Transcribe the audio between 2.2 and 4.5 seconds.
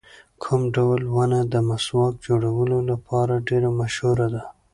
جوړولو لپاره ډېره مشهوره ده؟